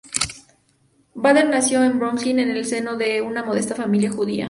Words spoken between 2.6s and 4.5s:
seno de una modesta familia judía.